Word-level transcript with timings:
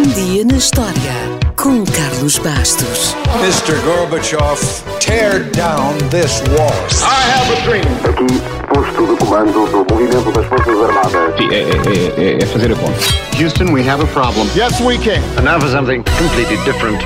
Um 0.00 0.08
dia 0.14 0.46
na 0.46 0.56
história 0.56 0.94
com 1.56 1.84
Carlos 1.84 2.38
Bastos. 2.38 3.14
Mr. 3.42 3.78
Gorbachev, 3.84 4.58
tear 4.98 5.44
down 5.50 5.92
this 6.08 6.40
wall. 6.56 6.72
I 7.02 7.30
have 7.30 7.52
a 7.52 7.60
dream. 7.66 7.84
Aqui, 8.08 8.40
posto 8.72 9.06
de 9.06 9.16
comando 9.18 9.52
do 9.66 9.94
movimento 9.94 10.32
das 10.32 10.46
Forças 10.46 10.74
Armadas. 10.74 11.36
Sim, 11.36 11.48
é, 11.50 11.60
é- 11.60 12.30
é- 12.32 12.42
é 12.42 12.46
fazer 12.46 12.72
a 12.72 12.76
conta. 12.76 12.98
Houston, 13.38 13.74
we 13.74 13.86
have 13.86 14.02
a 14.02 14.06
problem. 14.06 14.48
Yes, 14.56 14.80
we 14.80 14.96
can. 14.96 15.20
And 15.36 15.42
now 15.42 15.60
for 15.60 15.68
something 15.68 16.02
completely 16.18 16.56
different. 16.64 16.98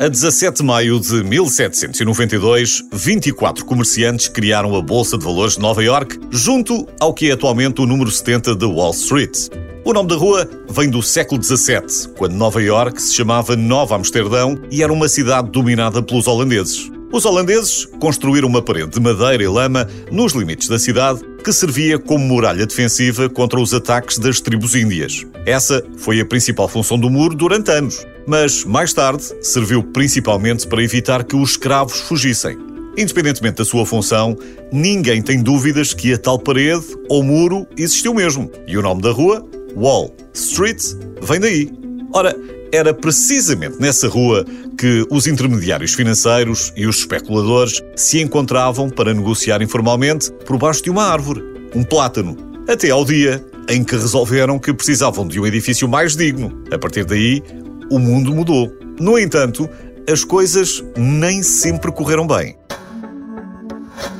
A 0.00 0.08
17 0.08 0.58
de 0.58 0.62
maio 0.62 0.98
de 0.98 1.22
1792, 1.22 2.82
24 2.94 3.62
comerciantes 3.66 4.26
criaram 4.28 4.74
a 4.74 4.80
Bolsa 4.80 5.18
de 5.18 5.24
Valores 5.24 5.56
de 5.56 5.60
Nova 5.60 5.84
York, 5.84 6.18
junto 6.30 6.86
ao 6.98 7.12
que 7.12 7.28
é 7.28 7.32
atualmente 7.34 7.82
o 7.82 7.86
número 7.86 8.10
70 8.10 8.54
de 8.54 8.64
Wall 8.64 8.92
Street. 8.92 9.48
O 9.86 9.92
nome 9.92 10.08
da 10.08 10.16
rua 10.16 10.50
vem 10.68 10.90
do 10.90 11.00
século 11.00 11.40
XVII, 11.40 12.08
quando 12.16 12.32
Nova 12.32 12.60
York 12.60 13.00
se 13.00 13.14
chamava 13.14 13.54
Nova 13.54 13.94
Amsterdão 13.94 14.58
e 14.68 14.82
era 14.82 14.92
uma 14.92 15.08
cidade 15.08 15.48
dominada 15.48 16.02
pelos 16.02 16.26
holandeses. 16.26 16.90
Os 17.12 17.24
holandeses 17.24 17.86
construíram 18.00 18.48
uma 18.48 18.60
parede 18.60 18.90
de 18.90 19.00
madeira 19.00 19.44
e 19.44 19.46
lama 19.46 19.88
nos 20.10 20.32
limites 20.32 20.66
da 20.66 20.76
cidade 20.76 21.20
que 21.44 21.52
servia 21.52 22.00
como 22.00 22.24
muralha 22.24 22.66
defensiva 22.66 23.28
contra 23.28 23.60
os 23.60 23.72
ataques 23.72 24.18
das 24.18 24.40
tribos 24.40 24.74
índias. 24.74 25.24
Essa 25.46 25.80
foi 25.98 26.18
a 26.18 26.26
principal 26.26 26.66
função 26.66 26.98
do 26.98 27.08
muro 27.08 27.36
durante 27.36 27.70
anos, 27.70 28.04
mas 28.26 28.64
mais 28.64 28.92
tarde 28.92 29.22
serviu 29.40 29.84
principalmente 29.84 30.66
para 30.66 30.82
evitar 30.82 31.22
que 31.22 31.36
os 31.36 31.50
escravos 31.50 32.00
fugissem. 32.00 32.58
Independentemente 32.98 33.58
da 33.58 33.64
sua 33.64 33.86
função, 33.86 34.36
ninguém 34.72 35.22
tem 35.22 35.42
dúvidas 35.42 35.92
que 35.94 36.14
a 36.14 36.18
tal 36.18 36.40
parede 36.40 36.86
ou 37.08 37.22
muro 37.22 37.68
existiu 37.76 38.14
mesmo. 38.14 38.50
E 38.66 38.76
o 38.76 38.82
nome 38.82 39.02
da 39.02 39.12
rua, 39.12 39.46
Wall 39.76 40.10
Street, 40.32 40.82
vem 41.20 41.38
daí. 41.38 41.70
Ora, 42.12 42.34
era 42.72 42.94
precisamente 42.94 43.78
nessa 43.78 44.08
rua 44.08 44.44
que 44.78 45.06
os 45.10 45.26
intermediários 45.26 45.94
financeiros 45.94 46.72
e 46.76 46.86
os 46.86 46.98
especuladores 46.98 47.82
se 47.94 48.20
encontravam 48.20 48.90
para 48.90 49.14
negociar 49.14 49.62
informalmente 49.62 50.30
por 50.44 50.58
baixo 50.58 50.82
de 50.82 50.90
uma 50.90 51.04
árvore, 51.04 51.42
um 51.74 51.84
plátano, 51.84 52.36
até 52.68 52.90
ao 52.90 53.04
dia 53.04 53.44
em 53.68 53.84
que 53.84 53.96
resolveram 53.96 54.58
que 54.58 54.72
precisavam 54.72 55.26
de 55.26 55.40
um 55.40 55.46
edifício 55.46 55.88
mais 55.88 56.16
digno. 56.16 56.64
A 56.72 56.78
partir 56.78 57.04
daí, 57.04 57.42
o 57.90 57.98
mundo 57.98 58.34
mudou. 58.34 58.72
No 58.98 59.18
entanto, 59.18 59.68
as 60.10 60.24
coisas 60.24 60.82
nem 60.96 61.42
sempre 61.42 61.92
correram 61.92 62.26
bem. 62.26 62.56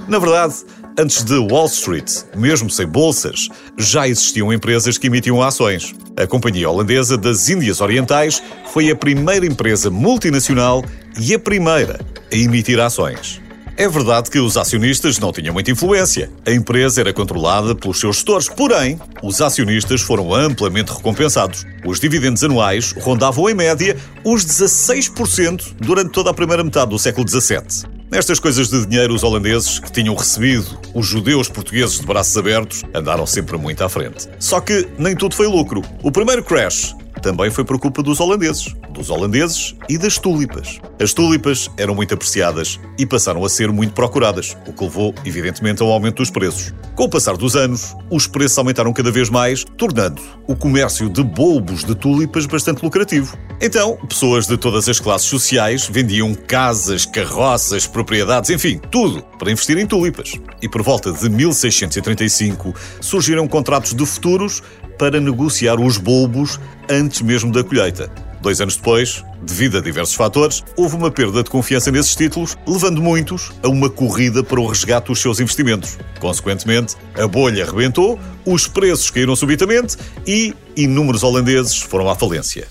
Na 0.08 0.18
verdade, 0.18 0.54
antes 0.98 1.22
de 1.22 1.36
Wall 1.36 1.66
Street, 1.66 2.10
mesmo 2.34 2.70
sem 2.70 2.86
bolsas, 2.86 3.48
já 3.76 4.08
existiam 4.08 4.52
empresas 4.52 4.96
que 4.96 5.06
emitiam 5.06 5.42
ações. 5.42 5.94
A 6.16 6.26
Companhia 6.26 6.70
Holandesa 6.70 7.18
das 7.18 7.48
Índias 7.48 7.80
Orientais 7.80 8.42
foi 8.72 8.90
a 8.90 8.96
primeira 8.96 9.46
empresa 9.46 9.90
multinacional 9.90 10.84
e 11.18 11.34
a 11.34 11.38
primeira 11.38 12.00
a 12.32 12.36
emitir 12.36 12.80
ações. 12.80 13.40
É 13.78 13.86
verdade 13.86 14.30
que 14.30 14.38
os 14.38 14.56
acionistas 14.56 15.18
não 15.18 15.30
tinham 15.32 15.52
muita 15.52 15.70
influência. 15.70 16.30
A 16.46 16.50
empresa 16.50 17.02
era 17.02 17.12
controlada 17.12 17.74
pelos 17.74 18.00
seus 18.00 18.16
gestores, 18.16 18.48
porém, 18.48 18.98
os 19.22 19.42
acionistas 19.42 20.00
foram 20.00 20.32
amplamente 20.32 20.90
recompensados. 20.92 21.66
Os 21.84 22.00
dividendos 22.00 22.42
anuais 22.42 22.92
rondavam 22.92 23.50
em 23.50 23.54
média 23.54 23.94
os 24.24 24.46
16% 24.46 25.74
durante 25.78 26.10
toda 26.10 26.30
a 26.30 26.34
primeira 26.34 26.64
metade 26.64 26.90
do 26.90 26.98
século 26.98 27.28
XVII. 27.28 27.96
Nestas 28.10 28.40
coisas 28.40 28.68
de 28.70 28.86
dinheiro, 28.86 29.12
os 29.12 29.22
holandeses, 29.22 29.78
que 29.78 29.92
tinham 29.92 30.14
recebido 30.14 30.85
os 30.96 31.06
judeus 31.06 31.46
portugueses 31.46 32.00
de 32.00 32.06
braços 32.06 32.34
abertos, 32.38 32.82
andaram 32.94 33.26
sempre 33.26 33.58
muito 33.58 33.84
à 33.84 33.88
frente. 33.88 34.26
Só 34.38 34.60
que 34.60 34.88
nem 34.98 35.14
tudo 35.14 35.34
foi 35.34 35.46
lucro. 35.46 35.82
O 36.02 36.10
primeiro 36.10 36.42
crash 36.42 36.96
também 37.20 37.50
foi 37.50 37.64
por 37.64 37.78
culpa 37.78 38.02
dos 38.02 38.18
holandeses. 38.18 38.74
Dos 38.90 39.10
holandeses 39.10 39.74
e 39.90 39.98
das 39.98 40.16
tulipas. 40.16 40.80
As 40.98 41.12
tulipas 41.12 41.70
eram 41.76 41.94
muito 41.94 42.14
apreciadas 42.14 42.80
e 42.98 43.04
passaram 43.04 43.44
a 43.44 43.48
ser 43.50 43.70
muito 43.70 43.92
procuradas, 43.92 44.56
o 44.66 44.72
que 44.72 44.84
levou, 44.84 45.14
evidentemente, 45.22 45.82
ao 45.82 45.92
aumento 45.92 46.16
dos 46.16 46.30
preços. 46.30 46.72
Com 46.94 47.04
o 47.04 47.08
passar 47.10 47.36
dos 47.36 47.56
anos, 47.56 47.94
os 48.10 48.26
preços 48.26 48.56
aumentaram 48.56 48.90
cada 48.94 49.10
vez 49.10 49.28
mais, 49.28 49.64
tornando 49.76 50.22
o 50.46 50.56
comércio 50.56 51.10
de 51.10 51.22
bulbos 51.22 51.84
de 51.84 51.94
tulipas 51.94 52.46
bastante 52.46 52.82
lucrativo. 52.82 53.36
Então, 53.60 53.96
pessoas 54.08 54.46
de 54.46 54.56
todas 54.58 54.86
as 54.86 55.00
classes 55.00 55.28
sociais 55.28 55.88
vendiam 55.90 56.34
casas, 56.34 57.06
carroças, 57.06 57.86
propriedades, 57.86 58.50
enfim, 58.50 58.78
tudo 58.90 59.22
para 59.38 59.50
investir 59.50 59.78
em 59.78 59.86
tulipas. 59.86 60.34
E 60.60 60.68
por 60.68 60.82
volta 60.82 61.10
de 61.10 61.28
1635 61.30 62.74
surgiram 63.00 63.48
contratos 63.48 63.94
de 63.94 64.04
futuros 64.04 64.62
para 64.98 65.20
negociar 65.20 65.80
os 65.80 65.96
bulbos 65.96 66.60
antes 66.88 67.22
mesmo 67.22 67.50
da 67.50 67.64
colheita. 67.64 68.10
Dois 68.42 68.60
anos 68.60 68.76
depois, 68.76 69.24
devido 69.42 69.78
a 69.78 69.80
diversos 69.80 70.14
fatores, 70.14 70.62
houve 70.76 70.94
uma 70.94 71.10
perda 71.10 71.42
de 71.42 71.48
confiança 71.48 71.90
nesses 71.90 72.14
títulos, 72.14 72.56
levando 72.66 73.00
muitos 73.00 73.52
a 73.62 73.68
uma 73.68 73.88
corrida 73.88 74.44
para 74.44 74.60
o 74.60 74.66
resgate 74.66 75.08
dos 75.08 75.20
seus 75.20 75.40
investimentos. 75.40 75.98
Consequentemente, 76.20 76.94
a 77.14 77.26
bolha 77.26 77.64
arrebentou, 77.64 78.20
os 78.44 78.68
preços 78.68 79.10
caíram 79.10 79.34
subitamente 79.34 79.96
e 80.26 80.54
inúmeros 80.76 81.22
holandeses 81.22 81.80
foram 81.80 82.10
à 82.10 82.14
falência. 82.14 82.68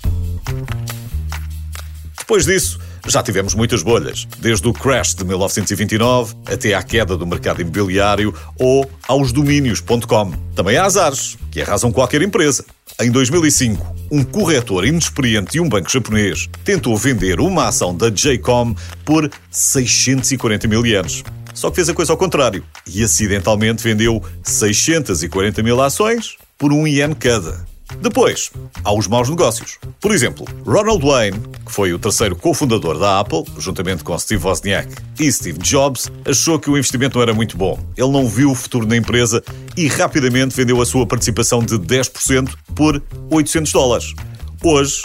Depois 2.26 2.44
disso, 2.44 2.80
já 3.06 3.22
tivemos 3.22 3.54
muitas 3.54 3.84
bolhas, 3.84 4.26
desde 4.40 4.66
o 4.66 4.72
crash 4.72 5.14
de 5.14 5.24
1929 5.24 6.34
até 6.44 6.74
à 6.74 6.82
queda 6.82 7.16
do 7.16 7.24
mercado 7.24 7.62
imobiliário 7.62 8.34
ou 8.58 8.90
aos 9.06 9.30
domínios.com. 9.30 10.32
Também 10.52 10.76
há 10.76 10.86
azares, 10.86 11.38
que 11.52 11.62
arrasam 11.62 11.92
qualquer 11.92 12.22
empresa. 12.22 12.64
Em 13.00 13.12
2005, 13.12 13.94
um 14.10 14.24
corretor 14.24 14.84
inexperiente 14.84 15.56
e 15.56 15.60
um 15.60 15.68
banco 15.68 15.88
japonês 15.88 16.48
tentou 16.64 16.96
vender 16.96 17.38
uma 17.38 17.68
ação 17.68 17.96
da 17.96 18.10
Jcom 18.10 18.74
por 19.04 19.30
640 19.48 20.66
mil 20.66 20.84
ienes. 20.84 21.22
Só 21.54 21.70
que 21.70 21.76
fez 21.76 21.88
a 21.88 21.94
coisa 21.94 22.12
ao 22.12 22.18
contrário 22.18 22.64
e 22.92 23.04
acidentalmente 23.04 23.84
vendeu 23.84 24.20
640 24.42 25.62
mil 25.62 25.80
ações 25.80 26.36
por 26.58 26.72
um 26.72 26.88
iene 26.88 27.14
cada. 27.14 27.75
Depois, 28.00 28.50
há 28.84 28.92
os 28.92 29.06
maus 29.08 29.28
negócios. 29.28 29.78
Por 30.00 30.12
exemplo, 30.12 30.46
Ronald 30.64 31.04
Wayne, 31.04 31.40
que 31.64 31.72
foi 31.72 31.92
o 31.92 31.98
terceiro 31.98 32.36
cofundador 32.36 32.98
da 32.98 33.20
Apple, 33.20 33.44
juntamente 33.58 34.04
com 34.04 34.18
Steve 34.18 34.44
Wozniak 34.44 34.94
e 35.18 35.32
Steve 35.32 35.58
Jobs, 35.58 36.10
achou 36.24 36.58
que 36.58 36.70
o 36.70 36.76
investimento 36.76 37.16
não 37.16 37.22
era 37.22 37.34
muito 37.34 37.56
bom. 37.56 37.78
Ele 37.96 38.10
não 38.10 38.28
viu 38.28 38.50
o 38.50 38.54
futuro 38.54 38.86
na 38.86 38.96
empresa 38.96 39.42
e 39.76 39.88
rapidamente 39.88 40.54
vendeu 40.54 40.80
a 40.80 40.86
sua 40.86 41.06
participação 41.06 41.62
de 41.62 41.78
10% 41.78 42.54
por 42.74 43.02
800 43.30 43.72
dólares. 43.72 44.14
Hoje, 44.62 45.02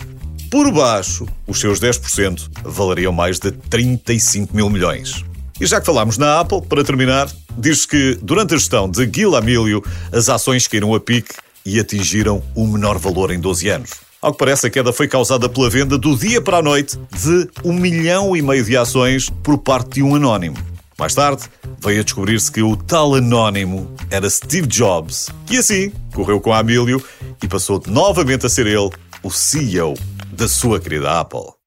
por 0.49 0.71
baixo, 0.71 1.25
os 1.47 1.59
seus 1.59 1.79
10% 1.79 2.49
valeriam 2.63 3.13
mais 3.13 3.39
de 3.39 3.51
35 3.51 4.55
mil 4.55 4.69
milhões. 4.69 5.23
E 5.59 5.65
já 5.65 5.79
que 5.79 5.85
falámos 5.85 6.17
na 6.17 6.39
Apple, 6.39 6.61
para 6.61 6.83
terminar, 6.83 7.29
diz 7.57 7.85
que 7.85 8.17
durante 8.21 8.53
a 8.53 8.57
gestão 8.57 8.89
de 8.89 9.09
Gil 9.13 9.35
Amilio, 9.35 9.83
as 10.11 10.27
ações 10.27 10.67
caíram 10.67 10.93
a 10.93 10.99
pique 10.99 11.35
e 11.65 11.79
atingiram 11.79 12.41
o 12.55 12.65
menor 12.67 12.97
valor 12.97 13.31
em 13.31 13.39
12 13.39 13.69
anos. 13.69 13.91
Ao 14.21 14.31
que 14.31 14.37
parece, 14.37 14.67
a 14.67 14.69
queda 14.69 14.93
foi 14.93 15.07
causada 15.07 15.49
pela 15.49 15.69
venda 15.69 15.97
do 15.97 16.15
dia 16.15 16.41
para 16.41 16.57
a 16.57 16.61
noite 16.61 16.97
de 17.11 17.49
um 17.63 17.73
milhão 17.73 18.35
e 18.35 18.41
meio 18.41 18.63
de 18.63 18.77
ações 18.77 19.29
por 19.41 19.57
parte 19.57 19.95
de 19.95 20.03
um 20.03 20.13
anónimo. 20.15 20.57
Mais 20.97 21.15
tarde, 21.15 21.43
veio 21.83 22.01
a 22.01 22.03
descobrir-se 22.03 22.51
que 22.51 22.61
o 22.61 22.75
tal 22.75 23.15
anónimo 23.15 23.91
era 24.11 24.29
Steve 24.29 24.67
Jobs, 24.67 25.29
que 25.47 25.57
assim 25.57 25.91
correu 26.13 26.39
com 26.39 26.53
a 26.53 26.59
Amilio 26.59 27.03
e 27.41 27.47
passou 27.47 27.81
novamente 27.87 28.45
a 28.45 28.49
ser 28.49 28.67
ele 28.67 28.91
o 29.23 29.31
CEO 29.31 29.95
da 30.31 30.47
sua 30.47 30.79
querida 30.79 31.19
Apple. 31.19 31.60